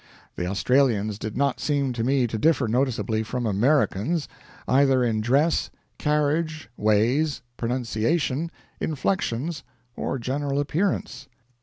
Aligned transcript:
The 0.35 0.47
Australians 0.47 1.19
did 1.19 1.37
not 1.37 1.59
seem 1.59 1.93
to 1.93 2.03
me 2.03 2.25
to 2.25 2.39
differ 2.39 2.67
noticeably 2.67 3.21
from 3.21 3.45
Americans, 3.45 4.27
either 4.67 5.03
in 5.03 5.21
dress, 5.21 5.69
carriage, 5.99 6.71
ways, 6.75 7.43
pronunciation, 7.55 8.49
inflections, 8.79 9.61
or 9.95 10.17
general 10.17 10.59
appearance. 10.59 11.27